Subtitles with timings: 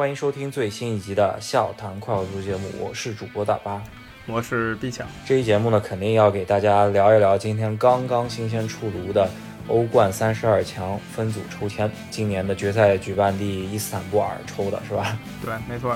[0.00, 3.82] 欢迎收听最新一集的《笑谈快乐足》节目，我是主播大巴。
[4.26, 9.28] 我是毕强，这期节目呢，肯定要给大家聊一聊今天刚刚新鲜出炉的
[9.68, 11.90] 欧冠三十二强分组抽签。
[12.10, 15.18] 今年的决赛举办地伊斯坦布尔抽的是吧？
[15.44, 15.94] 对，没错。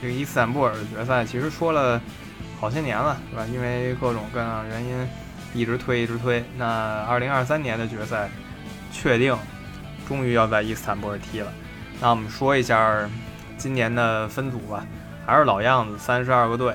[0.00, 2.00] 这个伊斯坦布尔的决赛其实说了
[2.60, 3.44] 好些年了，是吧？
[3.52, 5.08] 因为各种各样原因
[5.54, 6.40] 一直推，一直推。
[6.56, 8.30] 那二零二三年的决赛
[8.92, 9.36] 确定，
[10.06, 11.52] 终于要在伊斯坦布尔踢了。
[12.00, 13.10] 那我们说一下。
[13.60, 14.86] 今年的分组吧，
[15.26, 16.72] 还是老样子，三十二个队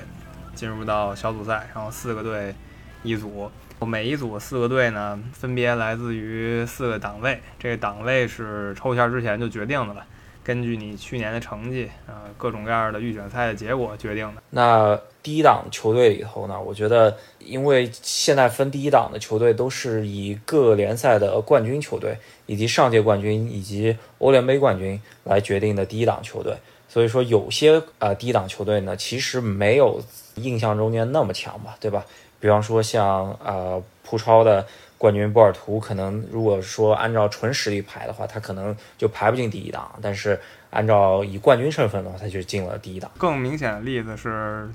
[0.53, 2.53] 进入到小组赛，然后四个队
[3.01, 3.49] 一组，
[3.79, 10.05] 每一组四个队呢，分别来自于四个档位，这个档位是抽签之前就决定的了，
[10.43, 14.43] 根据你去年的成绩，啊，各种各样的预选赛的结果决定的。
[14.51, 26.55] 那第一档球队里头呢，我觉得，因为现在分第一档的球队都是以各联赛的冠军球队，以及上届冠军以及欧联杯冠军来决定的第一档球队。
[26.95, 30.01] 所以说，有些呃低档球队呢，其实没有
[30.35, 32.05] 印象中间那么强吧，对吧？
[32.39, 34.65] 比方说像呃葡超的
[34.97, 39.91] 冠军波尔图，可能如果说按照纯实力排的话，他可能就排不进第一档。
[40.01, 43.11] 但是按照以冠军身份的话，他就进了第一档。
[43.17, 44.69] 更明显的例子是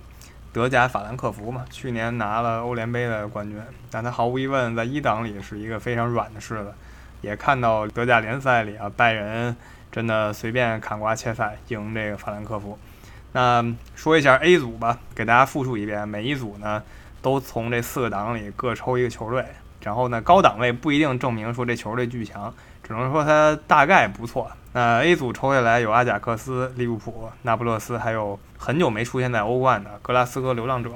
[0.52, 3.58] 德甲法兰克福嘛，去年拿了欧联杯的冠军，
[3.90, 6.74] 但他毫无疑问在一档里是一个非常软的柿子。
[7.22, 9.56] 也看到德甲联赛里啊，拜仁。
[9.90, 12.78] 真的随便砍瓜切菜赢这个法兰克福。
[13.32, 16.82] 那说一下 A 组吧，给大家复述一遍，每一组呢
[17.22, 19.44] 都从这四个档里各抽一个球队，
[19.82, 24.50] 然后呢高档位不一定证明说这球队巨强，只能说它大概不错。
[24.72, 30.90] 那 A 组抽下来有阿贾克斯、利物浦、那不勒斯，还有很久没出现在欧冠的格拉斯哥流浪者。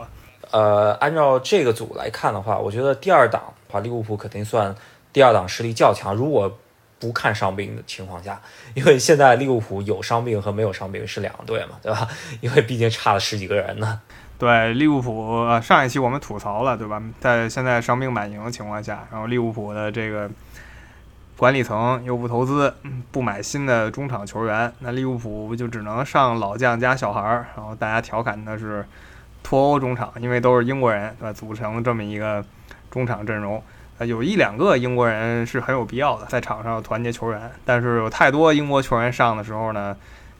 [0.50, 4.72] 呃，按照这个组来看的话，我觉得第二档的话，利物浦肯定算
[5.12, 6.14] 第二档实力较强。
[6.14, 6.58] 如果
[7.04, 8.40] 不看伤病的情况下，
[8.72, 12.08] 因为现在利物浦有伤病和没有伤病是两个队嘛，对吧？
[12.40, 14.00] 因为毕竟差了十几个人呢。
[14.38, 17.02] 对，利物浦上一期我们吐槽了，对吧？
[17.20, 20.30] 在现在伤病满营的情况下，然后利物浦的这个
[21.36, 22.72] 管理层又不投资，
[23.12, 27.46] 不买新的中场球员，那利物浦就只能上老将加小孩儿。
[27.54, 28.82] 然后大家调侃的是
[29.42, 31.32] 脱欧中场，因为都是英国人，对吧？
[31.34, 32.42] 组成这么一个
[32.90, 33.62] 中场阵容。
[33.98, 37.50] 呃，有一两个英国人是很有必要的，在场上团结球员。
[37.64, 39.96] 但是有太多英国球员上的时候呢，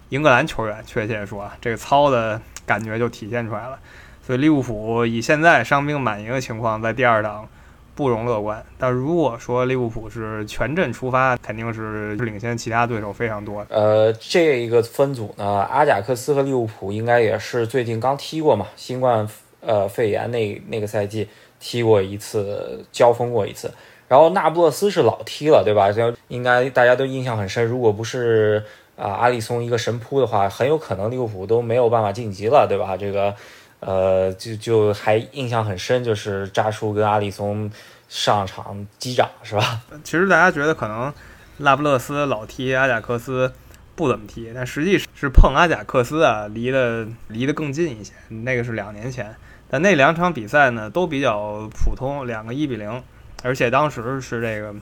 [0.09, 3.79] 英格兰球员确切说啊，这个操的感觉就体现出来了。
[4.27, 7.47] 所以利物浦以现在伤兵满营的情况，在第二档
[7.95, 8.65] 不容乐观。
[8.77, 13.65] 但如果说利物浦是全阵出发，肯定是领先其他对手非常多。
[13.69, 19.29] 呃，这一个分组呢，阿贾克斯和利物浦应该也是最近刚踢过嘛，新冠
[19.61, 21.29] 呃肺炎那那个赛季。
[21.67, 23.73] 踢过一次，交锋过一次，
[24.07, 25.91] 然后那不勒斯是老踢了，对吧？
[25.91, 27.65] 就应该大家都印象很深。
[27.65, 28.63] 如果不是
[28.97, 32.99] 啊阿里松一个神扑的话，很有可能利物浦都没有办法晋级了，对吧？
[32.99, 33.35] 这个
[33.81, 37.71] 呃，就就还印象很深，就是扎叔跟阿里松
[38.11, 39.81] 上场击掌，是吧？
[40.05, 41.11] 其实大家觉得可能
[41.57, 43.51] 那不勒斯老踢阿贾克斯
[43.95, 48.13] 不怎么踢，但实际是碰阿贾克斯啊，离得离得更近一些。
[48.29, 49.35] 那个是两年前。
[49.79, 53.03] 那两场比赛呢，都比较普通，两个一比零，
[53.43, 54.75] 而且当时是这个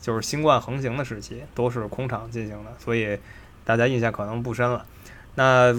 [0.00, 3.18] 就是新冠横行的时期，都是空场进行的，所以
[3.64, 4.84] 大家印象可能不深了。
[5.34, 5.74] 那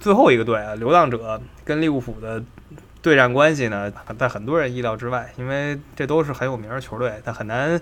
[0.00, 2.42] 最后一个队啊，流浪者跟利物浦的
[3.00, 7.80] 对战关系呢，在很多人意料之外，因为这都是很有名的球队，但很难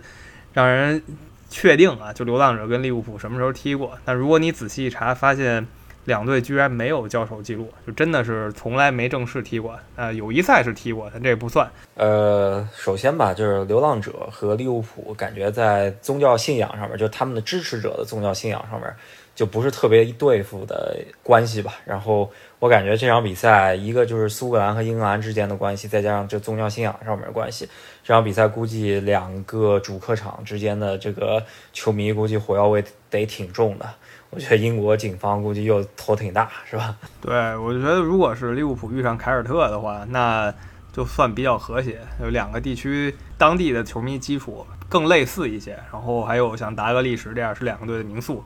[0.52, 1.02] 让人
[1.48, 3.98] 确定啊，就流浪者跟利物浦什么时候踢过。
[4.04, 5.66] 但如果你仔细一查，发现。
[6.06, 9.78] 两队居然没有交手记录，就真的是从来没正式踢过。
[9.96, 11.68] 呃，友谊赛是踢过，但这不算。
[11.96, 18.88] 呃，首先吧，就是流浪者和利物浦，感觉在宗教信仰上面，就他们的支持者的宗教信仰上面，
[19.34, 21.74] 就不是特别对付的关系吧。
[21.84, 22.30] 然后
[22.60, 27.68] 我感觉这场比赛，一个就是苏格兰和英格兰之间的关系，再加上这宗教信仰上面的关系，
[28.04, 31.42] 这场比赛估计两个主客场之间的这个
[31.72, 33.88] 球迷估计火药味得挺重的。
[34.30, 36.94] 我觉得英国警方估计又头挺大，是吧？
[37.20, 40.52] 对，我觉得如果是利物浦遇上凯尔特的话，那
[40.92, 48.44] 就算比较和谐，有两个地区当地的球迷基础更类似一些，然后还有像达格利什这样是两个队的名宿。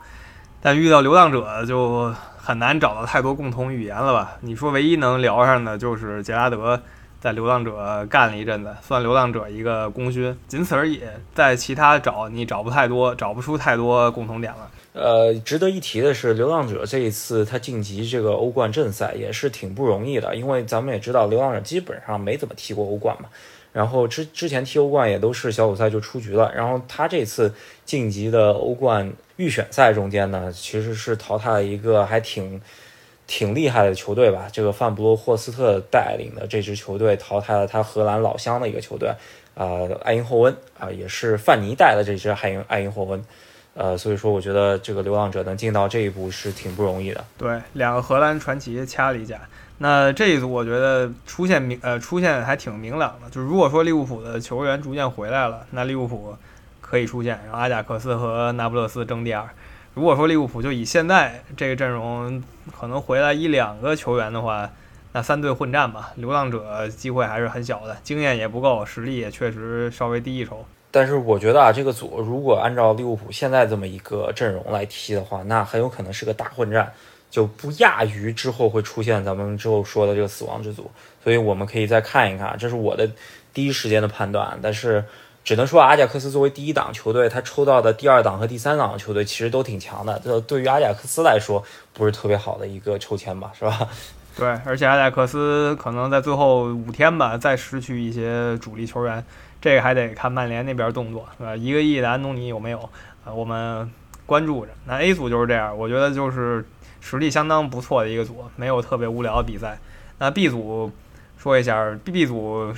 [0.61, 4.37] 但遇到流浪者就很难找到太多共同语言了吧？
[4.43, 6.81] 你说唯一能聊上的就是杰拉德。
[7.21, 11.03] 在流浪者干了一阵子，算流浪者一个功勋，仅此而已。
[11.35, 14.71] 在其他找你找不太多，找不出太多共同点了。
[14.93, 23.29] 呃，值得一提的是，流浪者这一次他晋级这个欧冠正赛也是挺不容易的，因为咱们也知道，流浪者基本上没怎么踢过欧冠嘛。
[23.73, 27.55] 然后之之前踢欧冠也都是小组赛就出局了，然后他这次
[27.85, 32.61] 晋级的欧冠预选赛中间呢，其实是淘汰了一个还挺
[33.29, 39.09] 挺厉害的球队吧，这个范布罗霍斯特带领的这支球队淘汰了他荷兰老乡的一个球队，
[39.55, 43.23] 呃，埃因霍温啊，也是范尼带的这支埃因埃因霍温。
[43.81, 47.25] 呃，所以说我觉得这个流浪者能进到这一步是挺不容易的。
[47.38, 49.41] 对，两个荷兰传奇掐了一架。
[49.79, 56.37] 那这一组我觉得出现明呃出现还挺明朗的，就是如果说利物浦的球员逐渐回来了，那利物浦
[56.82, 59.49] 可以出现，然后阿贾克斯和那不勒斯争第二。
[59.94, 62.44] 如果说利物浦就以现在这个阵容，
[62.79, 64.71] 可能回来一两个球员的话，
[65.12, 70.67] 那三队混战吧，流浪者机会还是很小的，经验也不够，实力也确实稍微低一筹。
[70.93, 76.93] 但是我觉得啊，这个组如果按照利物浦现在这么一个阵容来踢的话，那很有可能是个大混战，
[77.31, 80.91] 就不亚于之后会出现咱们之后说的这个死亡之组。
[81.23, 83.09] 所以我们可以再看一看，这是我的
[83.55, 84.59] 第一时间的判断。
[84.61, 85.05] 但是
[85.45, 90.21] 只能说阿贾克斯作为第一档球队，他抽到的第二档和第三档的球队其实都挺强的。
[90.25, 91.63] 这对于阿贾克斯来说
[91.93, 93.87] 不是特别好的一个抽签吧，是吧？
[94.37, 99.25] 对，而且阿贾克斯可能在最后五天吧，再失去一些主力球员。
[99.61, 101.55] 这个还得看曼联那边动作，是吧？
[101.55, 102.89] 一个亿的安东尼有没有？
[103.25, 103.91] 呃，我们
[104.25, 104.73] 关注着。
[104.87, 106.65] 那 A 组就是这样，我觉得就是
[107.03, 109.79] 实力相当不错的一个组，没有特别无聊的比赛。
[110.19, 110.91] 那 B 组
[111.37, 112.73] 说一下，B 组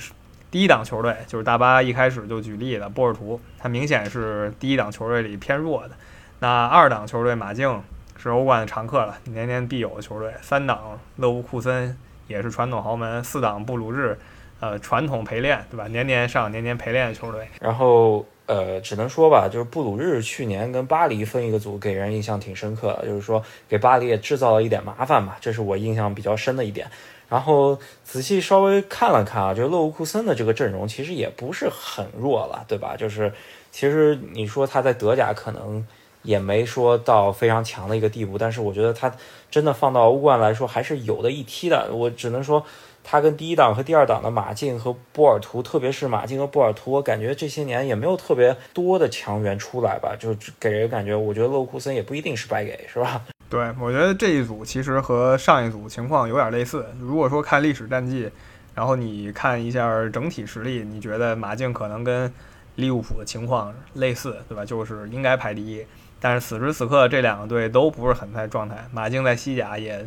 [0.51, 5.91] 第一档球队就是大巴一开始就举例的波尔图，它明显是第一档球队里偏弱的。
[6.39, 7.81] 那二档球队马竞
[8.17, 10.33] 是欧冠的常客了，年年必有的球队。
[10.41, 11.97] 三档勒沃库森
[12.27, 13.23] 也是传统豪门。
[13.23, 14.19] 四档布鲁日。
[14.63, 15.87] 呃，传统陪练，对吧？
[15.89, 17.45] 年年上，年年陪练的球队。
[17.59, 26.87] 然后，呃，只能说吧，就是布鲁日去年跟巴黎分一个组，给人印象挺深刻的，就是说给巴黎也制造了一点麻烦吧，这是我印象比较深的一点。
[27.27, 32.95] 然后仔细稍微看了看啊，就是勒沃库森的这个阵容其实也不是很弱了，对吧？
[32.95, 33.33] 就是
[33.69, 35.85] 其实你说他在德甲可能
[36.21, 39.13] 也没说到非常强的一个地步，但是我觉得他
[39.51, 41.93] 真的放到欧冠来说还是有的一踢的。
[41.93, 42.65] 我只能说。
[43.03, 53.21] 他跟第一档和第二档的马竞和波尔图，特别是马竞和波尔图，我感觉这些年也没有特别多的强援出来吧，就给人感觉，我觉得勒沃库森也不一定是白给，是吧？
[53.49, 56.85] 对，我觉得这一组其实和上一组情况有点类似。
[56.99, 58.31] 如果说看历史战绩，
[58.73, 62.33] 然后你看一下整体实力，你觉得马竞可能跟
[62.75, 64.65] 利物浦的情况类似，对吧？
[64.65, 65.85] 就是应该排第一，
[66.19, 70.03] 但是此时此刻这两个队都不是很在状态，马竞在西甲也。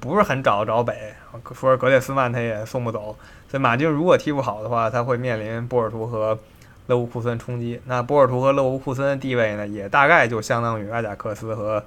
[0.00, 1.14] 不是很找得着北，
[1.52, 3.16] 说格列斯曼他也送不走，
[3.48, 6.38] 所以马竞如果踢不好的话，他会面临波尔图和
[6.86, 7.80] 勒沃库森冲击。
[7.86, 11.82] 那波尔图和勒沃库森的地位呢，也大概就相当于阿贾克斯和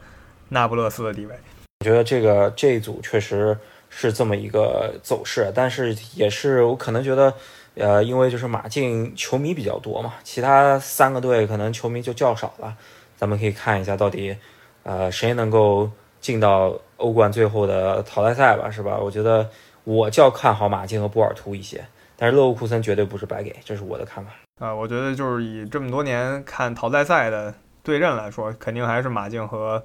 [0.49, 1.35] 那不勒斯的地位。
[1.79, 3.57] 我觉得这个这一组确实
[3.89, 7.33] 是这么一个走势，但是也是我可能觉得，
[7.75, 12.75] 呃，因为就是马竞球迷比较多嘛，其他三个队可能球迷就较少了。
[13.15, 14.35] 咱们可以看一下到底，
[14.83, 15.89] 呃，谁能够
[16.19, 16.73] 进到。
[17.03, 18.97] 欧冠最后的淘汰赛吧，是吧？
[18.97, 19.49] 我觉得
[19.83, 21.85] 我较看好马竞和波尔图一些，
[22.15, 24.31] 但是勒沃库森绝对不是白给，这是我的看法。
[24.61, 27.53] 啊，我觉得就是以这么多年看淘汰赛的
[27.83, 29.83] 对阵来说，肯定还是马竞和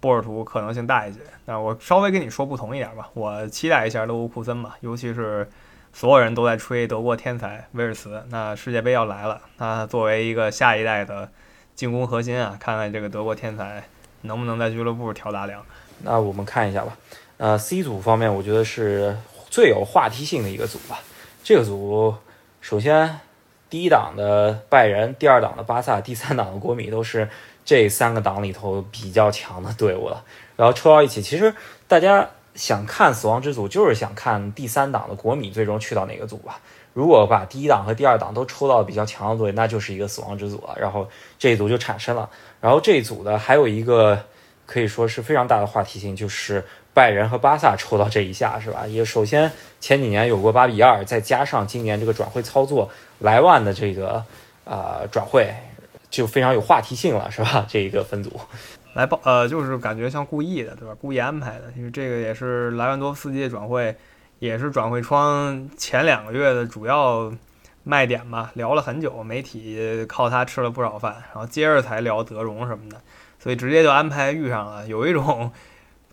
[0.00, 1.20] 波尔图可能性大一些。
[1.44, 5.46] 那我稍微跟你说不同一点吧，我期待一下勒沃库森吧，尤其是
[5.92, 11.28] 所有人都在吹德国天才威尔茨，那世界杯要来了，那作为一个下一代的
[11.74, 13.84] 进攻核心啊，看看这个德国天才
[14.22, 15.62] 能不能在俱乐部挑大梁。
[16.02, 16.96] 那我们看一下吧。
[17.38, 19.14] 呃，C 组方面，我觉得是
[19.50, 21.00] 最有话题性的一个组吧。
[21.44, 22.14] 这个组，
[22.62, 23.20] 首先
[23.68, 27.28] 第一档的拜仁，第二档的巴萨，第三档的国米，都是
[27.64, 30.24] 这三个档里头比较强的队伍了。
[30.56, 31.54] 然后抽到一起，其实
[31.86, 36.60] 大家想看死亡之组，就是想看第三档的国米最终去到哪个组吧。
[36.94, 40.74] 如果把第一档和第二档都抽到比较强的队，那就是一个死亡之组了。
[40.80, 41.06] 然后
[41.38, 42.30] 这一组就产生了。
[42.62, 44.18] 然后这一组的还有一个。
[44.66, 48.86] 可以说是非常大的话题性，就是拜仁和巴萨抽到这一下，是吧？
[48.86, 54.22] 也首先前几年有过八比二，再加上今年这个转会操作，莱万的这个
[54.64, 55.54] 呃转会
[56.10, 57.64] 就非常有话题性了，是吧？
[57.70, 58.40] 这一个分组
[58.94, 60.94] 来报呃，就是感觉像故意的，对吧？
[61.00, 63.94] 故意安排的，因为这个也是莱万多夫斯基的转会，
[64.38, 67.30] 也是转会窗前两个月的主要
[67.84, 68.50] 卖点吧。
[68.54, 72.96] 聊了很久，媒体靠他吃了不少饭，然后接着才聊德容什么的。
[73.46, 75.52] 所以直接就安排遇上了，有一种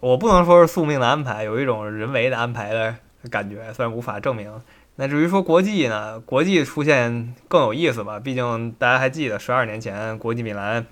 [0.01, 2.95] 我不能说是宿命的安排，有一种人为的安排的
[3.31, 4.61] 感觉，虽然无法证明。
[4.97, 8.19] 那至于说国际呢，国际出现更有意思吧？
[8.19, 10.85] 毕竟大家还记得十二年前国际米兰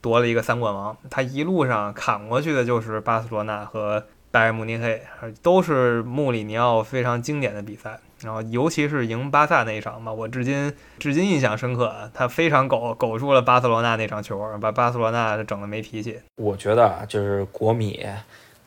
[0.00, 4.04] 夺了一个三冠王，他一路上砍过去的就是巴塞罗那和
[4.34, 5.00] 拜仁慕尼黑，
[5.44, 8.00] 都是穆里尼奥非常经典的比赛。
[8.20, 12.10] 然后，尤其是赢巴萨那一场吧，我至今至今印象深刻啊。
[12.12, 16.18] 他非常苟苟住了巴塞罗那那场球，把巴塞罗那整的没脾气。
[16.34, 18.04] 我觉得啊，就是国米，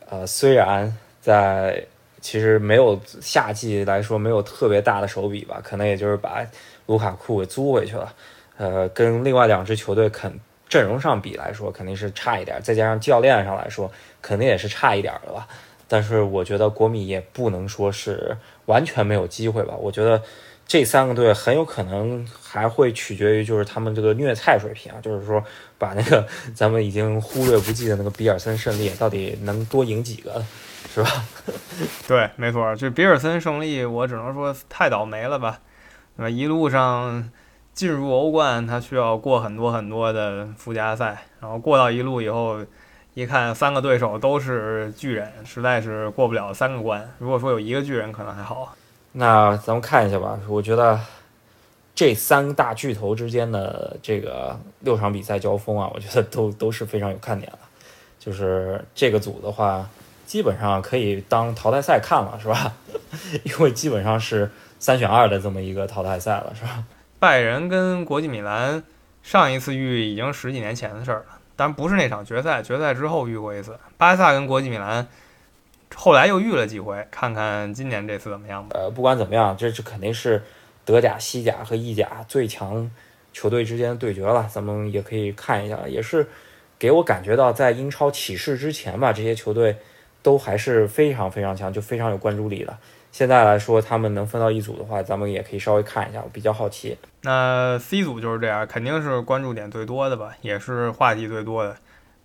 [0.08, 1.84] 呃，虽然在
[2.22, 6.42] 其实没有夏季来说没有特别大的手笔吧，可能也就是把
[6.86, 8.10] 卢卡库给租回去了。
[8.56, 10.32] 呃，跟另外两支球队肯
[10.66, 15.46] 阵容上比来说，肯定是差一点，再加上教练上来说，肯定也是差一点的吧。
[15.90, 19.74] 但是我觉得国米也不能说是完全没有机会吧。
[19.74, 20.22] 我觉得
[20.66, 25.42] 这三个队很有可能还会取决于就是他们这个虐菜水平啊，就是说
[25.78, 30.44] 把那个咱们已经忽略不计的那个比尔森胜利到底能多赢几个，
[30.92, 31.10] 是吧？
[32.06, 35.58] 对，没错，这比尔森胜利我只能说太倒霉了吧，
[36.18, 36.28] 对吧？
[36.28, 37.30] 一路上
[37.72, 42.58] 进入欧冠，他需要过很多很多的附加赛，然后过到一路以后。
[43.18, 47.12] 一看三个对手都是巨人，实在是过不了三个关。
[47.18, 48.76] 如果说有一个巨人，可能还好。
[49.10, 50.38] 那咱们看一下吧。
[50.46, 51.00] 我觉得
[51.96, 57.58] 这三大巨头之间的这个六场比赛交锋啊，我觉得都都是非常有看点的。
[58.20, 59.90] 就是这个组的话，
[60.24, 62.72] 基本上可以当淘汰赛看了，是吧？
[63.42, 64.48] 因为基本上是
[64.78, 66.84] 三选二的这么一个淘汰赛了，是吧？
[67.18, 68.80] 拜仁跟国际米兰
[69.24, 71.37] 上一次遇已经十几年前的事儿了。
[71.58, 73.76] 但不是那场决赛，决赛之后遇过一次。
[73.96, 75.04] 巴萨跟国际米兰
[75.92, 78.78] 后来又遇了几回，看看今年这次怎么样吧。
[78.78, 80.40] 呃，不管怎么样，这是肯定是
[80.84, 82.88] 德甲、西甲和意甲最强
[83.32, 84.48] 球队之间的对决了。
[84.48, 86.28] 咱们也可以看一下，也是
[86.78, 89.76] 给我感觉到在英超起势之前吧，这些球队
[90.22, 92.78] 都还是非常非常强，就非常有关注力的。
[93.18, 96.96] 现在来说，他们能分到一组的话，咱们也可以稍微看一下，我比较好奇。
[97.22, 101.76] 那 C 组就是这样，肯定是关注点最多的吧，也是话题最多的。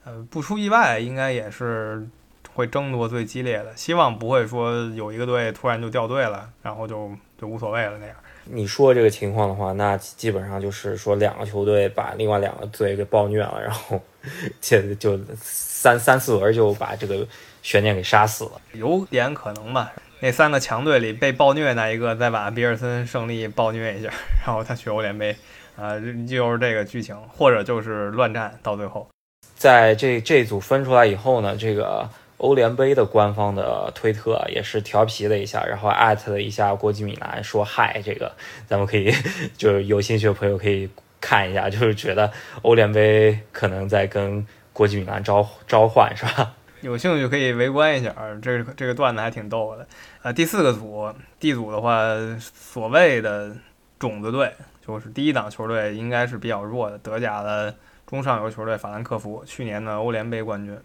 [0.06, 2.08] 呃，不出意外，应该也是
[2.54, 3.76] 会争夺最激烈的。
[3.76, 7.10] 希望不会说有一个队突然就掉队了，然后就
[7.42, 8.16] 就无所谓了那样。
[8.46, 14.00] 你说这个情况的话，那基本上就是说两个球队把另外两个队给暴虐了，然后
[14.62, 17.28] 这就三三四轮就把这个
[17.64, 19.92] 悬念给杀死了，有点可能吧。
[20.24, 24.10] 那三个强队里被暴虐那一个，再把比尔森胜利暴虐一下，
[24.46, 25.36] 然后他去欧联杯，
[25.76, 29.06] 啊，就是这个剧情，或者就是乱战到最后。
[29.54, 38.32] 在这这组分出来以后呢，这个欧联杯的官方的推特也是调皮了一下，然后艾特了一下国际米兰，说嗨，这个
[38.66, 39.14] 咱们可以
[39.58, 40.90] 就是有兴趣的朋友可以
[41.20, 46.54] 看一下，就是觉得欧联杯可能在跟国际米兰召召唤，是吧？
[46.84, 49.88] 有兴趣可以围观一下，这这个段子还挺逗的。
[50.22, 51.10] 呃，第四个组
[51.40, 52.04] D 组的话，
[52.42, 53.56] 所谓的
[53.98, 54.54] 种子队
[54.86, 57.74] 就是第一档球队应该是比较弱的，德甲的
[58.06, 60.78] 中上游球队法兰克福，去年的欧联杯冠军。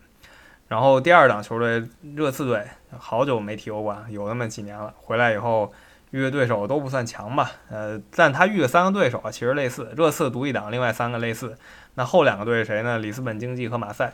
[0.69, 1.83] 然后第二档球队
[2.15, 2.65] 热刺队，
[2.97, 5.73] 好久没踢欧冠，有那么几年了，回来以后
[6.13, 7.51] 遇的对手都不算强吧。
[7.71, 11.59] 呃，但他遇的三个对手啊，其实类似，热刺独一档，另外三个类似。
[11.95, 12.99] 那后两个队谁呢？
[13.01, 14.13] 里斯本竞技和马赛。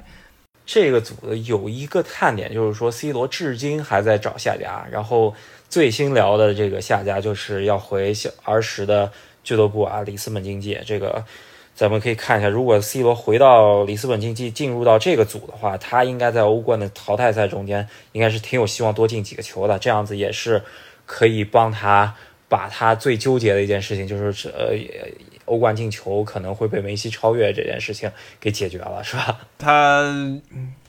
[0.66, 5.34] 这个组的有一个看点，就是说 C 罗至今还在找下家，然后
[5.68, 10.78] 最新聊的这个下家就是要回小儿时的俱乐部啊，里斯本竞技。
[10.86, 11.22] 这个
[11.74, 19.78] 咱们可以看一下，如果 C 罗回到里斯本竞技，进入到这个组的话，他应该在欧冠的淘汰赛中间，应该是挺有希望多进几个球的。
[19.78, 20.62] 这样子也是
[21.04, 22.14] 可以帮他
[22.48, 24.74] 把他最纠结的一件事情，就是呃。
[25.46, 28.10] 欧冠进球可能会被梅西超越这件事情
[28.40, 29.38] 给解决了，是吧？
[29.58, 30.40] 他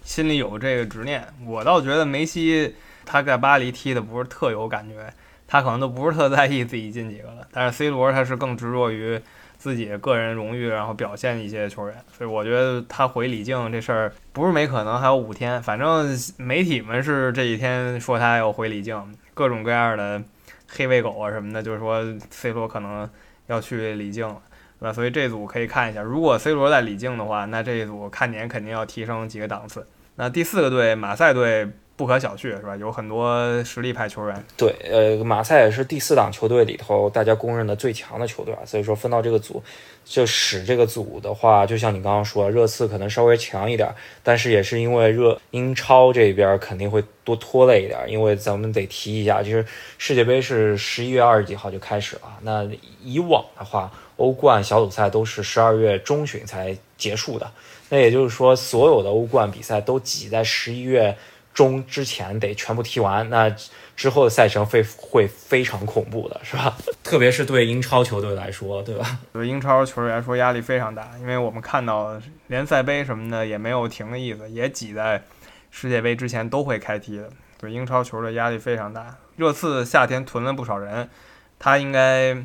[0.03, 1.25] 心里有这个执念。
[1.45, 5.13] 我倒觉得梅西他在巴黎踢的不是特有感觉，
[5.47, 7.47] 他可能都不是特在意自己进几个了。
[7.51, 9.19] 但是 C 罗他是更执着于
[9.57, 11.95] 自己个人荣誉，然后表现一些球员。
[12.15, 15.61] 所以我觉得他回李静这事儿不是没可能，还有五天。
[15.61, 20.23] 反正媒体们是这几天说他要回李静，各种各样的
[20.67, 23.09] 黑喂狗啊什么的，就是说 C 罗可能。
[23.47, 24.41] 要去李靖了，
[24.79, 24.93] 对吧？
[24.93, 29.87] 所以这组可以看一下，如果 C 罗在李靖的话，那这一组看点肯定要提升几个档次。
[30.15, 32.75] 那第四个队马赛队不可小觑，是吧？
[32.75, 34.45] 有很多实力派球员。
[34.57, 38.59] 对，呃，马赛也是第四档球队里头大家公认的最强的球队啊。
[38.65, 39.63] 所以说分到这个组，
[40.03, 43.89] 就使这个组的话，就像你刚刚说，热刺可能稍微强一点，
[44.21, 49.65] 但是也是因为热英超这边肯定会多拖累一点，因为咱们得提一下，就是
[49.97, 52.67] 世界杯是十一月二十几号就开始了，那
[53.01, 57.49] 以往的话，欧冠小组赛都是十二月中旬才结束的。
[57.87, 61.15] 那也就是说，所有的欧冠比赛都挤在十一月
[61.55, 63.49] 中之前得全部踢完，那
[63.95, 66.75] 之后的赛程会会非常恐怖的，是吧？
[67.01, 69.19] 特别是对英超球队来说，对吧？
[69.31, 75.23] 对英超球员来说压力非常大，因为我们看到联赛杯什么的也没有停的意思，也挤在
[75.71, 77.29] 世界杯之前都会开踢的。
[77.57, 79.15] 对英超球队压力非常大。
[79.37, 81.09] 热刺夏天囤了不少人，
[81.57, 82.35] 他应该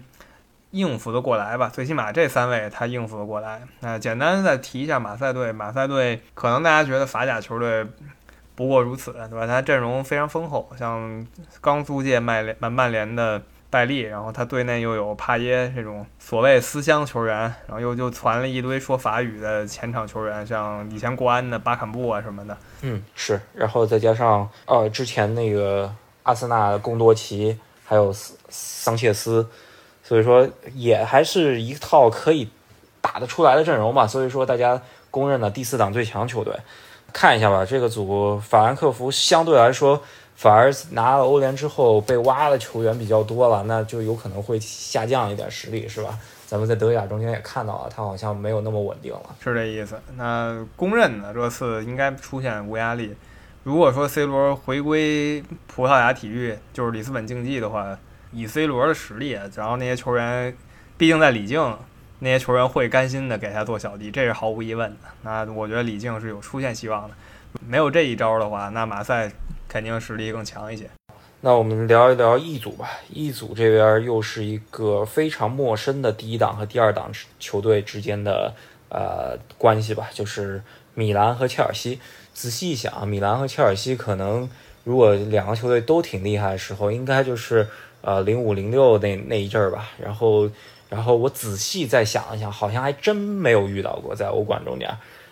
[0.70, 1.68] 应付得过来吧？
[1.68, 3.62] 最起码这三位他应付得过来。
[3.80, 7.84] 那简单再提一下马赛队，马赛队可能大家觉得法甲球队
[8.54, 9.46] 不过如此，对吧？
[9.46, 11.26] 他阵容非常丰厚，像
[11.60, 13.42] 刚租借曼联曼联的。
[13.72, 22.58] 拜利，然后他队内又有帕耶这种所谓思乡球员，然后又就传了一堆说法语的前场球员，像以前国安的巴坎布啊什么的。
[22.80, 25.88] 嗯，是，然后再加上呃之前那个
[26.24, 28.12] 阿森纳的贡多齐，还有
[28.48, 29.48] 桑切斯，
[30.02, 32.50] 所以说也还是一套可以
[33.00, 34.04] 打得出来的阵容嘛。
[34.04, 36.52] 所以说大家公认的第四档最强球队，
[37.12, 40.02] 看一下吧，这个组法兰克福相对来说。
[40.36, 46.18] 反而拿了欧联之后被挖的球员比较多了，那就有可能会下降一点实力，是吧？
[46.46, 50.00] 咱们在德甲中间也看到了，他好像没有那么稳定了，是这意思。
[50.16, 53.14] 那公认的这次应该出现无压力。
[53.64, 57.98] 如果说 C 罗回归葡萄牙体育，就是里斯本竞技的话，
[58.32, 60.56] 以 C 罗的实力，然后那些球员，
[60.96, 61.76] 毕竟在里境，
[62.20, 65.08] 那些球员会甘心的给他做小弟，这是毫无疑问的。
[65.22, 67.14] 那我觉得李静是有出现希望的。
[67.66, 69.30] 没有这一招的话，那马赛。
[69.72, 70.90] 肯定实力更强一些。
[71.42, 72.90] 那我们聊一聊 E 组吧。
[73.08, 77.08] E 组这边又是一个非常陌生的第一档和第二档
[77.38, 78.52] 球队之间的
[78.88, 80.60] 呃关系吧，就是
[80.94, 82.00] 米兰和切尔西。
[82.34, 84.50] 仔细一想，米兰和切尔西可能
[84.82, 87.68] 如果两个球队都挺厉害的时候，应该就是
[88.00, 89.90] 呃零五零六那那一阵儿吧。
[90.02, 90.50] 然后，
[90.90, 94.90] 然后我仔细再想一想，好像还真没有遇到过在欧冠中间。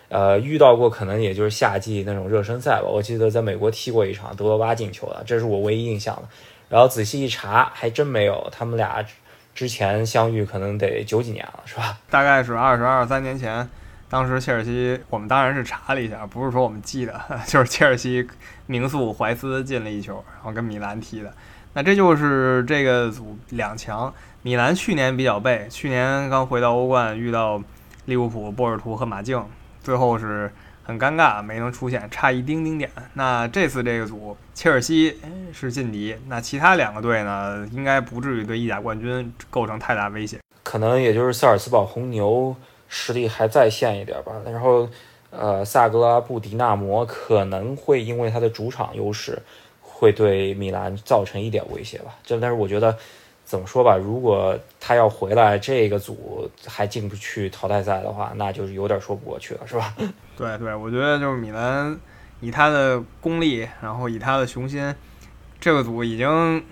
[0.09, 2.85] 呃，遇到过可能也就是夏季那种热身赛吧。
[2.89, 6.23] 我记得在美国踢过一场，德罗巴进球了，这是我唯一印象的。
[6.71, 8.49] 然后仔细一查，还真没有。
[8.51, 9.05] 他们俩
[9.55, 11.99] 之前相遇可能得九几年了，是吧？
[12.09, 13.69] 大概是二十二三年前。
[14.09, 18.27] 当时切尔西，我们当然是查了一下，不是说我们记得， 就是切尔西
[18.65, 21.31] 名宿怀斯进了一球，然后跟米兰踢的。
[21.75, 24.11] 那这就是这个组两强。
[24.43, 27.61] 米兰去年比较背，去年刚回到欧冠，遇到
[28.05, 29.45] 利物浦、波尔图和马竞。
[29.83, 30.51] 最后是
[30.85, 32.89] 很尴尬，没能出现，差一丁丁点。
[33.15, 35.19] 那这次这个组，切尔西
[35.53, 40.39] 是劲敌，那其他两个队呢，应该不至于对意甲冠军构成太大威胁。
[40.63, 42.55] 可能也就是萨尔茨堡红牛
[42.87, 44.33] 实力还在线一点吧。
[44.45, 44.89] 然后，
[45.31, 49.37] 呃，萨格拉布迪纳摩可能会因为他的主场优势，
[49.83, 52.15] 会对米兰造成一点威胁吧。
[52.23, 52.97] 这，但是我觉得。
[53.49, 59.95] 怎么说吧，如果他要回来，这个组还进不去淘汰赛的话，那就是有点说不过去了，是吧？
[60.37, 61.99] 对对，我觉得就是米兰
[62.41, 64.95] 以他的功力，然后以他的雄心，
[65.59, 66.63] 这个组已经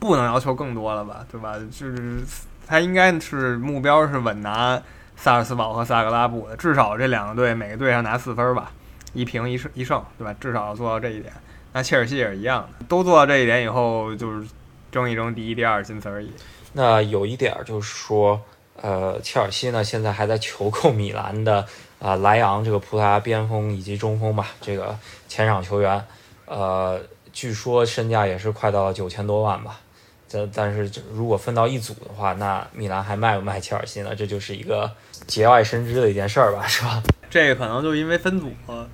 [0.00, 1.56] 不能要求更多了吧，对吧？
[1.70, 2.20] 就是
[2.66, 4.82] 他应该是目标是稳拿
[5.14, 8.72] 萨尔斯堡和萨格拉布的，至少这两个队每个队上拿四分吧，
[9.12, 10.34] 一平一胜一胜，对吧？
[10.40, 11.32] 至少要做到这一点。
[11.72, 14.48] 那切尔西也是一样的，都做到这一点以后，就是。
[14.90, 16.30] 争一争第一、第二，仅此而已。
[16.72, 18.40] 那有一点就是说，
[18.80, 21.66] 呃，切尔西呢现在还在求购米兰的
[21.98, 24.96] 啊莱昂这个葡萄牙边锋以及中锋吧，这个
[25.28, 26.04] 前场球员，
[26.46, 27.00] 呃，
[27.32, 29.80] 据说身价也是快到了九千多万吧。
[30.28, 34.14] 这但是如果分到一组的话，那米兰还卖不卖切尔西呢？
[34.14, 34.88] 这就是一个
[35.26, 37.02] 节外生枝的一件事儿吧，是吧？
[37.28, 38.48] 这个可能就因为分组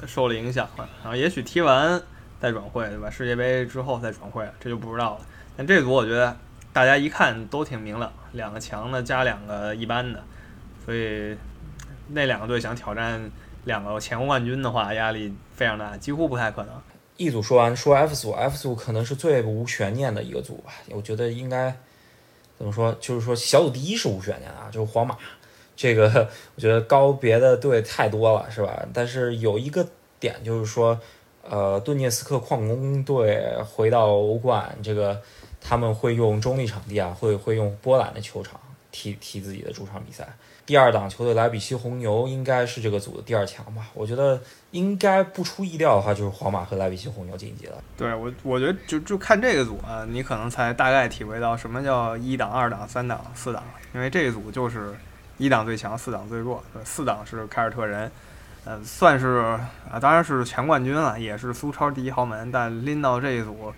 [0.06, 2.00] 受了影响了，然后也许踢完
[2.40, 3.10] 再转会，对吧？
[3.10, 5.20] 世界杯之后再转会，这就不知道了。
[5.56, 6.36] 但这组我觉得
[6.72, 10.22] 大家一看都挺明朗，两个强的加两个一般的，
[10.84, 11.34] 所以
[12.08, 13.30] 那两个队想挑战
[13.64, 16.74] 两个前冠军的话，压力非常大，几乎不太可能。
[17.16, 20.74] 一组说完，说 F 组，F 组可能是最无悬念的一个组吧。
[20.90, 21.74] 我觉得应该
[22.58, 25.16] 怎么说，就是说小组第一是无悬念啊，就是皇马。
[25.74, 28.86] 这个 我觉得高别的队太多了，是吧？
[28.92, 29.86] 但是有一个
[30.20, 31.00] 点就是说，
[31.48, 35.18] 呃，顿涅斯克矿工队回到欧冠这个。
[35.60, 40.26] 他们会用中立场地啊，会会用波兰的球场踢踢自己的主场比赛。
[40.64, 43.86] 第二档球队莱比锡红牛应该是这个组的第二强吧？
[43.94, 44.40] 我觉得
[44.72, 47.78] 应该不出意料的话，就是皇马和莱比锡红牛晋级了。
[47.96, 53.62] 对我，我觉得就就看这个组啊，你可能才大概体会到什么叫一档、二档、三档、四档，
[53.94, 54.92] 因为这一组就是
[55.38, 58.10] 一档最强，四档最弱，四档是凯尔特人，
[58.64, 59.36] 呃，算是
[59.88, 63.72] 啊，当然是全冠军了，也是苏超第一豪门，但拎到这一组。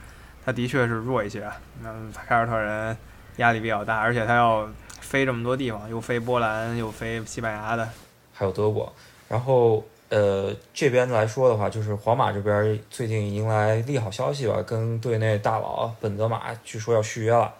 [0.48, 1.46] 他的确是弱一些，
[1.82, 1.90] 那
[2.26, 2.96] 凯尔特人
[3.37, 4.66] 压力比较大，而且他要
[4.98, 7.87] 飞这么多地方，又飞波兰，又飞西班牙的，
[8.32, 8.90] 还有德国。
[9.28, 17.52] 然后，呃，这边来说的话，就是皇马这边最近迎来利好消息吧，跟队内大佬本泽马据说要续约了。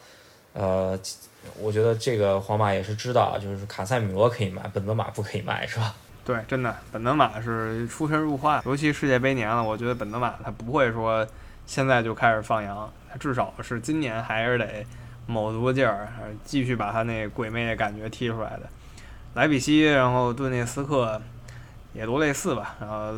[0.55, 0.99] 呃，
[1.61, 5.95] 我觉得这个皇马也是知道，就是卡塞米罗可以卖，本泽马不可以卖，是吧？
[6.25, 11.27] 对，真的，本泽马是出神入化，尤其世界杯年了，我觉得本泽马他不会说。
[11.69, 14.85] 现在就开始放羊，至少是今年还是得
[15.27, 16.09] 卯足劲儿，
[16.43, 18.63] 继续把他那鬼魅的感觉踢出来的。
[19.35, 21.21] 莱比锡，然后顿涅斯克
[21.93, 22.75] 也都类似吧。
[22.81, 23.13] 然后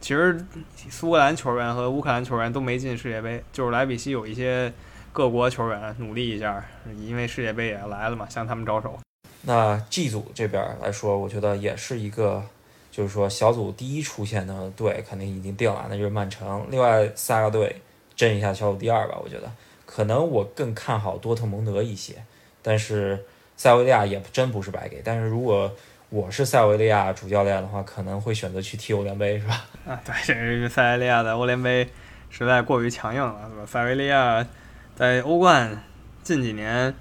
[0.00, 0.44] 其实
[0.90, 4.72] 苏格兰球员和乌克兰球员都没进世界杯，就是莱比锡有一些
[5.12, 6.62] 各国球员努力一下，
[6.98, 8.98] 因为世界杯也来了嘛，向他们招手。
[9.42, 12.42] 那 G 组这边来说，我觉得也是一个，
[12.90, 16.66] 就是说小组第一出现的队肯定已经定了，那就是曼城。
[16.68, 17.80] 另外三个队
[18.16, 19.18] 争一下小组第二吧。
[19.22, 19.50] 我觉得
[19.86, 22.22] 可能我更看好多特蒙德一些，
[22.62, 23.24] 但是
[23.56, 25.02] 塞维利亚也真不是白给。
[25.04, 25.70] 但是如果
[26.10, 29.64] 我是塞维利亚主教练的话，可能会选择去踢欧联杯，是吧？
[29.86, 31.88] 啊，对，这个塞维利亚的欧联杯
[32.30, 33.66] 实在过于强硬了，是吧？
[33.66, 34.46] 塞维利亚
[34.94, 35.82] 在欧冠
[36.22, 36.94] 近几年。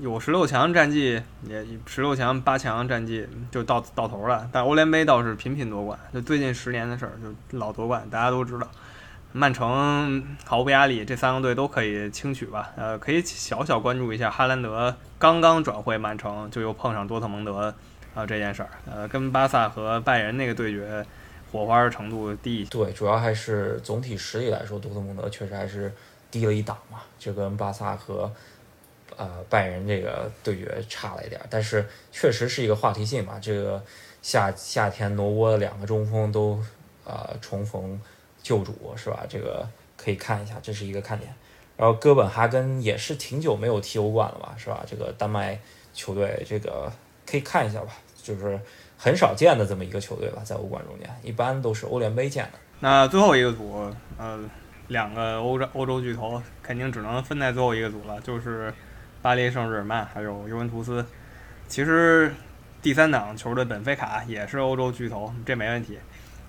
[0.00, 4.48] 有十六强战绩，也十六强八强战绩就到到头了。
[4.50, 8.66] 但欧联杯倒是频频夺冠，就最近十年的事儿，就老夺冠，大家都知道。
[9.32, 12.70] 曼城毫无压力，这三个队都可以轻取吧。
[12.76, 17.74] 呃，可以小小关注一下哈兰德刚刚转会曼城，就又碰上多特蒙德
[18.14, 18.68] 啊这件事儿。
[18.90, 21.04] 呃，跟巴萨和拜仁那个对决，
[21.50, 22.70] 火花程度低一些。
[22.70, 25.92] 对，主要还是总体实力来说，多特蒙德确实还是
[26.30, 27.00] 低了一档嘛。
[27.18, 28.30] 就跟巴萨和。
[29.18, 33.38] 呃，拜仁这个对决差了一点，但是确实是一个话题性嘛。
[33.38, 33.80] 这个
[34.22, 36.58] 夏夏天挪窝的两个中锋都
[37.04, 38.00] 呃重逢
[38.42, 39.24] 救主是吧？
[39.28, 41.32] 这个可以看一下，这是一个看点。
[41.76, 44.84] 然后哥本哈根也是挺久没有踢欧冠了吧，是吧？
[44.86, 45.58] 这个丹麦
[45.94, 46.92] 球队，这个
[47.26, 48.58] 可以看一下吧，就是
[48.98, 52.58] 很少见的这么一个球队吧，在欧冠中间，一般都是欧联杯见的。
[52.80, 54.38] 那最后一个组，呃，
[54.88, 58.72] 两个欧洲欧洲巨头肯定只能分在最后一个组了，就是。
[59.22, 61.06] 巴黎圣日耳曼还有尤文图斯，
[61.68, 62.34] 其实
[62.82, 65.96] 第三档球队本菲卡也是欧洲巨头，这没问题。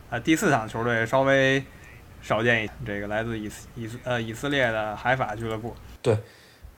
[0.09, 1.63] 啊，第四档球队稍微
[2.23, 5.75] 少见一点，这个来自以以呃以色列的海法俱乐部。
[6.01, 6.17] 对，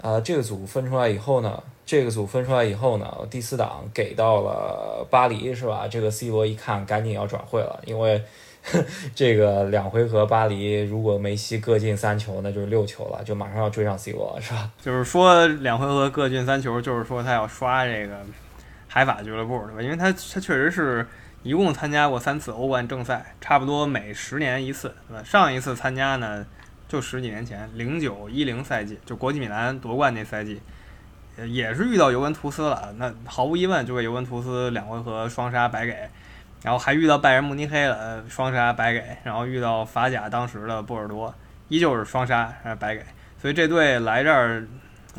[0.02, 5.88] 啊，这个组分出来以后呢，这个组分出来以后呢，第四档给到了巴黎，是吧？
[5.88, 8.22] 这个 C 罗一看，赶紧要转会了，因为。
[9.14, 14.72] 这个两回合巴黎，如果梅西各进三球，那就是六球了，就马上要追上 C 罗了，是吧？
[14.82, 18.18] 就是说两回合各进三球，就是说他要刷这个
[18.88, 19.82] 海法俱乐部，对吧？
[19.84, 21.06] 因为他他确实是
[21.46, 26.44] 一共参加过三次欧冠正赛，差不多每十年一次，上一次参加呢，
[26.88, 30.60] 就十几年前，零九一零赛季，就国际米兰夺冠那赛季，
[31.38, 35.96] 也是遇到尤文图斯了，那毫无疑问就被尤文图斯两回合双杀白给。
[36.64, 41.32] 然后还遇到拜仁慕尼黑了，双杀白给；然后遇到法甲当时的波尔多，
[41.68, 43.06] 依旧是双杀白给。
[43.40, 44.66] 所以这队来这儿，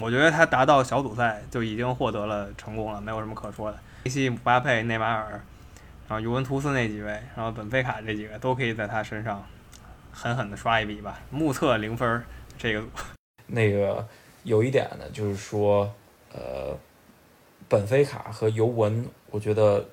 [0.00, 3.78] 我觉得他达到小组赛就已经获得了成功了，没有什么可说的。
[4.02, 5.40] 梅西、姆巴佩、内马尔，
[6.08, 9.44] 然后尤文图斯那几位，然后本菲卡这几个都可以在他身上
[10.12, 12.22] 狠狠地刷一笔吧，目测零分。
[12.58, 12.82] 这个
[13.48, 14.06] 那个
[14.44, 15.92] 有一点呢，就是说，
[16.32, 16.76] 呃，
[17.68, 19.84] 本菲卡和尤文，我觉得。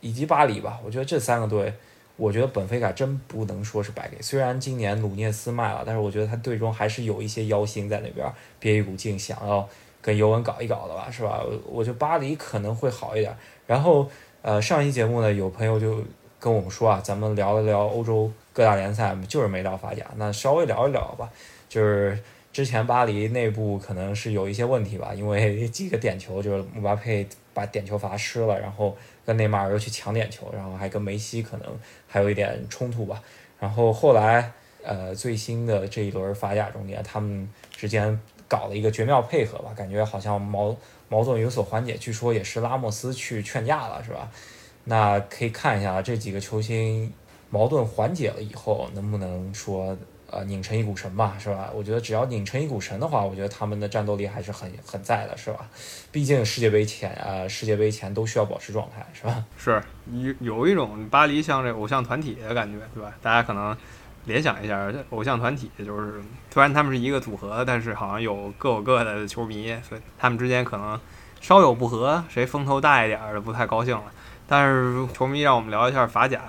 [0.00, 1.74] 以及巴黎吧，我觉得这三个队，
[2.14, 4.22] 我觉得本菲卡真不能说是白给。
[4.22, 9.68] 虽然今年鲁涅斯卖了，但是我觉得他队中还是有一些妖星在那边憋一股劲，想要
[10.00, 11.42] 跟尤文搞一搞的吧，是吧？
[11.66, 13.36] 我觉得巴黎可能会好一点。
[13.66, 14.08] 然后，
[14.42, 16.02] 呃，上期节目呢，有朋友就
[16.38, 21.30] 跟我们说啊，咱们聊了聊欧洲各大联赛，就是没聊法甲，那稍微聊一聊吧。
[21.68, 22.18] 就是
[22.52, 28.96] 之前巴黎内部可能是有一些问题吧，因为 几个点球就是姆巴佩把点球罚失了，然后。
[29.28, 31.66] 跟内马尔又去抢点球，然后还跟梅西可能
[32.06, 33.22] 还有一点冲突吧。
[33.60, 34.50] 然后后来，
[34.82, 38.18] 呃，最新的这一轮法甲中间，他们之间
[38.48, 40.74] 搞了一个绝妙配合吧，感觉好像矛
[41.08, 41.94] 矛盾有所缓解。
[41.94, 44.28] 据说也是拉莫斯去劝架了，是吧？
[44.84, 47.12] 那可以看一下这几个球星
[47.50, 49.96] 矛盾缓解了以后，能不能说。
[50.30, 51.70] 呃，拧成一股绳吧，是吧？
[51.74, 55.66] 我觉得只要拧成一股绳的话，我觉得他们的战斗力还是很很在的，是吧？
[56.12, 59.42] 毕竟世界杯前啊，世界杯前都需要保持状态，是吧？
[59.56, 59.82] 是
[60.12, 63.16] 有有一种巴黎像这偶像团体的感觉，对吧？
[63.22, 63.74] 大家可能
[64.28, 66.20] 联想一下，偶像团体就是
[66.52, 71.00] 虽然他们是一个组合，但是好像有各有各的球迷，所以他们之间可能
[71.40, 74.04] 稍有不和，谁风头大一点的不太高兴了。
[74.46, 76.40] 但是球迷让我们聊一下法甲。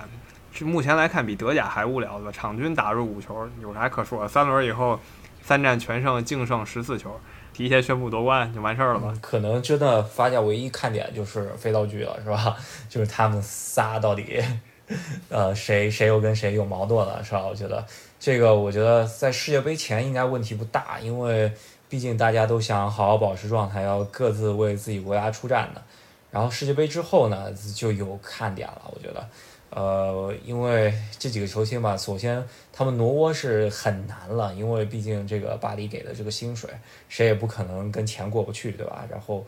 [0.52, 4.28] 是目前来看比德甲还无聊的，场均打入五球，有啥可说？
[4.28, 5.00] 三轮以后，
[5.42, 7.18] 三战全胜，净胜十四球，
[7.54, 9.14] 提前宣布夺冠就完事儿了吧？
[9.22, 12.58] 可能真的法甲唯一看点就是飞刀剧了，是吧？
[12.90, 14.44] 就是他们仨到底，
[15.30, 17.46] 呃，谁谁又跟谁有矛盾了，是吧？
[17.46, 17.86] 我觉得
[18.20, 21.52] 这个，我觉得在世界杯前应该问题不大，因为
[21.88, 25.82] 毕竟大家都想好好保持状态，要各自为自己国家出战的。
[26.32, 29.28] 然后世界杯之后呢，就有看点了，我觉得。
[29.72, 36.68] 呃，因为这几个球星吧，首先他们挪窝是很难了，因为毕竟这个巴黎给的这个薪水，
[37.08, 39.06] 谁也不可能跟钱过不去，对吧？
[39.08, 39.46] 然后，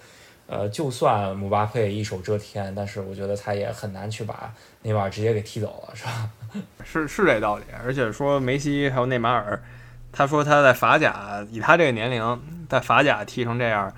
[0.51, 6.29] 呃，就算姆巴佩一手遮天，但是我觉得他也很难去把内马尔直接给踢走了，是吧？
[6.83, 7.63] 是是这道理。
[7.81, 9.63] 而且说梅西还有内马尔，
[10.11, 13.89] 他说他在法甲，以他这个年龄在法甲踢成这样，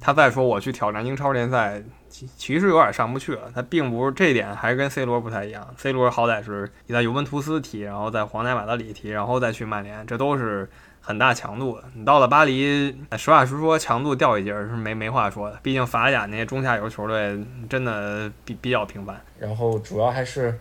[0.00, 1.80] 他再说我去挑战英超联赛。
[2.08, 5.66] 其其实有点上不去了，他并不是这点，还是跟 C 罗不太一样。
[5.78, 10.68] C 罗好歹是你在尤文图斯踢，然后在皇家马德里踢，然后再去曼联，这都是
[11.02, 11.78] 很大强度。
[11.94, 15.58] 你到了巴黎，实话实说，强度掉一截是没没话说的。
[15.62, 17.38] 毕竟法甲那些中下游球队
[17.68, 19.20] 真的比比较平凡。
[19.38, 20.58] 然后主要还是，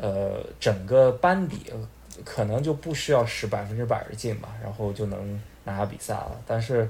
[0.00, 1.72] 呃，整个班底
[2.24, 6.40] 可能就不需要使百分之百的劲吧，然后就能拿下比赛了。
[6.46, 6.88] 但是。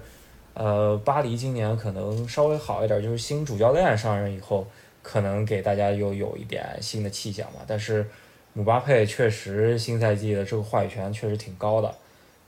[0.53, 4.66] 呃，巴黎今年可能稍微好一点，就是新主教练上任以后，
[5.00, 7.61] 可能给大家又有一点新的气象嘛。
[7.68, 8.05] 但是，
[8.53, 11.94] 姆巴佩确实新赛季的这个话语权确实挺高的，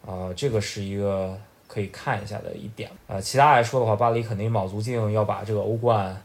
[0.06, 2.90] 啊，这个是一个可以看一下的一点。
[3.06, 6.16] 呃，其他来说的话，巴黎肯定卯足劲要把这个欧冠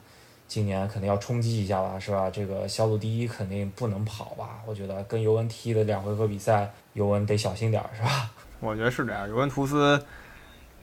[0.47, 2.29] 今年肯定要冲击一下吧，是吧？
[2.29, 4.59] 这个小组第一肯定不能跑吧？
[4.65, 8.31] 我觉得跟尤文踢的两回合比赛，尤文得小心点儿，是吧？
[8.59, 10.03] 我觉得是这样，尤文图斯。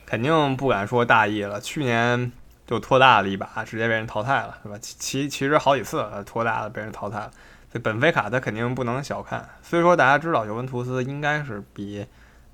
[0.07, 2.31] 肯定不敢说大意了，去年
[2.67, 4.77] 就拖大了一把，直接被人淘汰了，是吧？
[4.79, 7.31] 其其实好几次拖大了被人淘汰了，
[7.71, 9.49] 所以本菲卡他肯定不能小看。
[9.63, 12.05] 虽说大家知道尤文图斯应该是比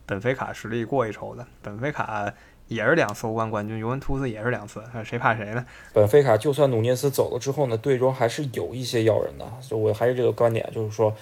[0.05, 2.33] 本菲卡实力过一筹的，本菲卡
[2.67, 5.65] 也是两次欧冠冠军，尤文图斯也是两次，谁怕谁呢？
[5.93, 11.15] 本菲卡就算努涅斯走了之后呢，队中还是有一些要人的，就我还是这个观点，就是说，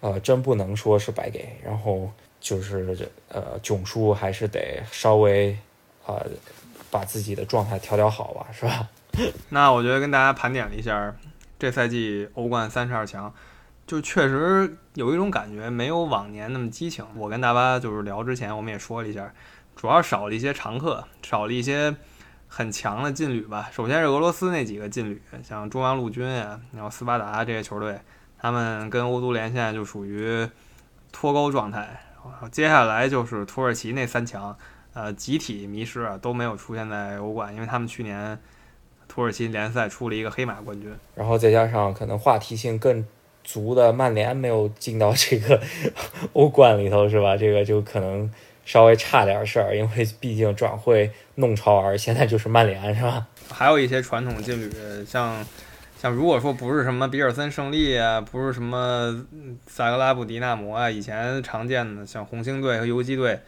[0.00, 2.96] 呃，真不能说是白给，然后就是
[3.28, 5.56] 呃，囧叔还是得稍微。
[6.08, 6.24] 呃，
[6.88, 8.88] 把自己的状态调调好吧，是吧？
[9.50, 11.12] 那我觉得跟大家盘点了一下
[11.58, 13.34] 这赛季欧冠三十二强，
[13.86, 17.04] 就确实有一种感觉，没有往年那么激情。
[17.14, 19.32] 我跟大巴就是聊之前，我们也说了一下，
[19.76, 21.94] 主要少了一些常客，少了一些
[22.48, 23.68] 很强的劲旅吧。
[23.72, 27.98] 首先是俄罗斯那几个劲旅，像中央陆军呀，然后斯巴达这些球队，
[28.38, 30.48] 他们跟欧足联现在就属于
[31.12, 32.00] 脱钩状态。
[32.24, 34.56] 然后接下来就是土耳其那三强。
[34.94, 38.40] 呃，集体迷失啊，都没有出现在欧冠，因为他们去年
[39.06, 43.06] 土耳其联赛出了一个黑马冠军，然后再加上可能话题性更
[43.46, 45.58] 足的曼联没有进到这个
[46.34, 47.34] 欧冠里头，是吧？
[47.34, 48.30] 这个就可能
[48.66, 53.26] 稍微差点事儿，因为毕竟转会弄潮儿，现在就是曼联，是吧？
[53.50, 54.70] 还有一些传统劲旅，
[55.06, 55.42] 像
[55.96, 59.24] 像如果说不是什么比尔森胜利啊，不是什么
[59.66, 63.38] 萨格拉布迪纳摩啊，以前常见的像红星队和游击队。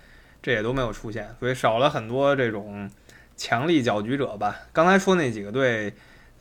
[0.41, 2.89] 这也都没有出现，所以少了很多这种
[3.37, 4.57] 强力搅局者吧。
[4.73, 5.93] 刚才说那几个队，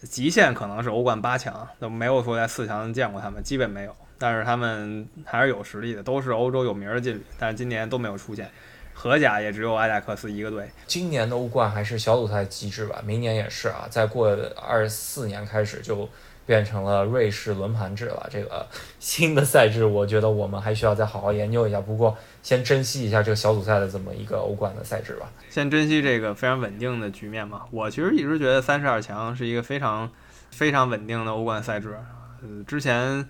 [0.03, 3.95] 极限可能是欧冠八强，都没有说在四强见过他们，基本没有。
[4.17, 8.49] 但是他们还是有实力的，都是欧洲有名的劲旅，但是今年都没有出现。
[8.93, 10.69] 荷甲也只有埃贾克斯一个队。
[10.87, 16.09] 今年的欧冠还是小组赛机制吧，明年也是啊，再过二十四年开始就。
[16.47, 18.65] 变成了瑞士轮盘制了，这个
[18.99, 21.81] 新的赛制，我觉得我们还需要再好好研究一下。
[21.81, 25.29] 不过，先珍惜一下这个小组赛的这么一个欧冠的赛制吧。
[25.49, 27.63] 先珍惜这个非常稳定的局面嘛。
[27.69, 30.09] 我其实一直觉得三十二强是一个非常
[30.49, 31.97] 非常稳定的欧冠赛制，
[32.41, 33.27] 呃，之前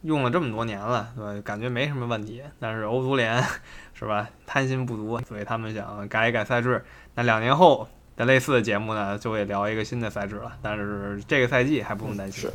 [0.00, 1.40] 用了这么多年了，对吧？
[1.44, 2.42] 感觉没什么问题。
[2.58, 3.44] 但是欧足联
[3.92, 6.82] 是吧，贪心不足，所以他们想改一改赛制。
[7.14, 7.86] 那两年后。
[8.24, 10.52] 类似的节目呢，就会聊一个新的赛制了。
[10.62, 12.42] 但是这个赛季还不用担心。
[12.42, 12.50] 是，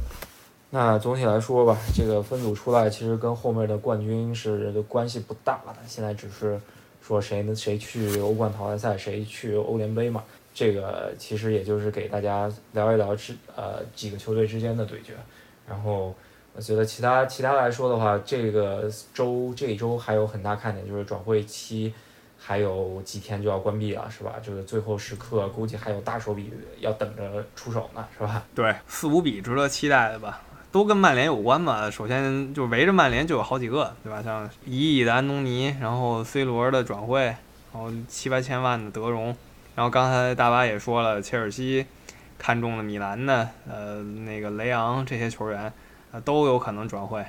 [0.69, 5.75] 那总体来说吧，这个分组出来其实跟后面的冠军是关系不大的。
[5.87, 6.59] 现在只是
[7.01, 7.55] 说谁呢？
[7.55, 10.23] 谁去欧冠淘汰赛，谁去欧联杯嘛。
[10.53, 15.13] 这个其实也就是给大家聊一聊之呃几个球队之间的对决。
[15.67, 16.15] 然后
[16.55, 21.93] 我觉得其他其他来说的话，这个周这一周还有很大看点就是转会期。
[22.47, 24.35] 还有几天就要关闭了，是吧？
[24.43, 28.43] 这个最后时刻估计还有大手笔要等着出手呢，是吧？
[28.53, 30.43] 对，四五笔值得期待的吧？
[30.71, 31.89] 都跟曼联有关嘛。
[31.89, 34.21] 首先就围着曼联就有好几个，对吧？
[34.21, 37.35] 像一亿的安东尼，然后 C 罗的转会，然
[37.73, 39.35] 后七八千万的德容，
[39.73, 41.87] 然后刚才大巴也说了，切尔西
[42.37, 45.73] 看中了米兰的，呃，那个雷昂这些球员，
[46.11, 47.25] 呃，都有可能转会。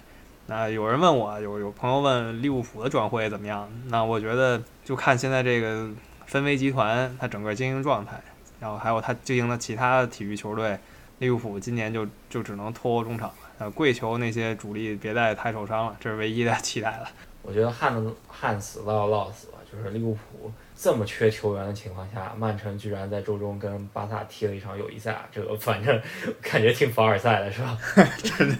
[0.48, 3.68] 那有人问我，有有朋友问利物浦的转会怎么样？
[3.88, 5.88] 那我觉得就看现在这个
[6.26, 8.20] 分威集团它整个经营状态，
[8.60, 10.78] 然后还有它经营的其他体育球队，
[11.18, 13.34] 利物浦今年就就只能拖中场了。
[13.58, 17.08] 呃，跪求那些主力别再太受伤了，这是唯一的期待了。
[17.42, 25.98] 我觉得旱旱死都要涝死，就是利物浦这么缺球员的情况下，曼城居然在周中跟巴萨踢了一场友谊赛，这个反正
[26.42, 27.78] 感觉挺凡尔赛的，是吧？
[28.22, 28.56] 真的，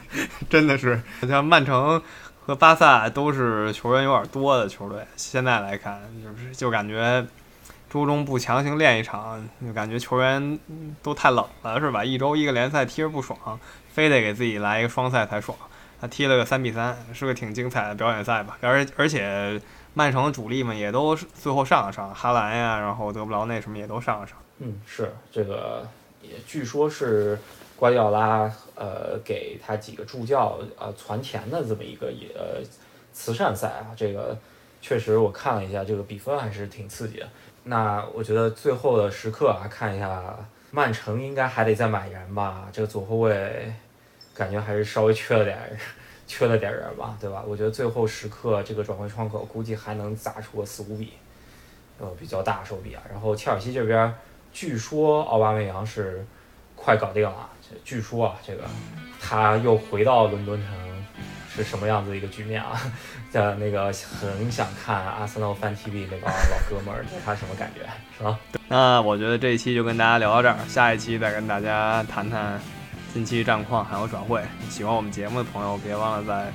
[0.49, 0.99] 真的是
[1.29, 2.03] 像曼城
[2.47, 7.25] 和巴萨都是球员有点多的球队，现在来看就是就感觉
[7.91, 10.59] 周中不强行练一场，就感觉球员
[11.03, 12.03] 都太冷了，是吧？
[12.03, 13.61] 一周一个联赛踢着不爽，
[13.93, 15.57] 非得给自己来一个双赛才爽。
[16.01, 18.57] 他踢了个三比三，是个挺精彩的表演赛吧？
[18.63, 19.61] 而而且。
[19.99, 24.37] 曼城的主力们也都最后上了上，哈兰呀，然后德布劳内什么也都上了上。
[24.59, 25.89] 嗯，是这个，
[26.21, 27.39] 也据说是
[27.77, 32.61] 瓜迪奥拉呃给他几个助教呃攒钱的这么一个也呃
[33.15, 34.37] 慈善赛啊，这个
[34.83, 37.27] 确实我看了一下，这个比分还是挺刺激的。
[37.65, 40.23] 那我觉得最后的时刻啊，看一下
[40.73, 43.73] 曼城应该还得再买人吧，这个左后卫
[44.35, 45.59] 感觉还是稍微缺了点。
[46.27, 47.45] 缺了点人吧，对吧？
[47.47, 51.13] 我觉得最后时刻这个转会窗口估计还能砸出个四五笔，
[51.99, 53.03] 呃，比较大手笔啊。
[53.11, 54.13] 然后切尔西这边
[54.53, 56.27] 据说奥巴梅扬是
[56.75, 57.49] 快搞定了，
[57.85, 58.65] 据说啊，这个
[59.21, 61.05] 他又回到伦敦城
[61.55, 62.81] 是什么样子一个局面啊？
[63.31, 67.83] 在那个很想看阿森纳翻 TV 那帮老哥们儿，他什么感觉
[68.17, 68.39] 是吧？
[68.69, 72.61] 那我觉得这一期就跟大家聊到这儿，下一期再跟大家谈谈。
[73.17, 76.53] 近期战况还有转会，喜欢我们节目的朋友，别忘了在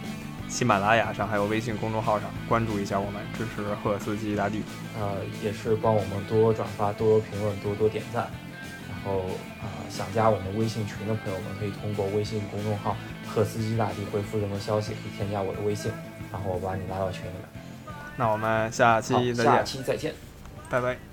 [0.48, 4.62] 喜马拉雅上还有微信公众号上关注一下我们，支持赫斯基大帝。
[4.96, 8.30] 呃，也是帮我们多多转发、多多评论、多多点赞。
[8.88, 9.22] 然后
[9.60, 12.96] 啊，想加我们微信群的朋友们，可以通过微信公众号
[13.28, 15.92] “赫斯基大帝”回复任何消息，可以添加我的微信，
[16.32, 17.96] 然后我把你拉到群里面。
[18.18, 19.52] 那我们下期再见。
[19.52, 20.14] 下期再见，
[20.70, 21.11] 拜拜。